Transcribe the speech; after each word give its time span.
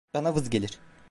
Bana 0.13 0.35
vız 0.35 0.49
gelir… 0.49 0.79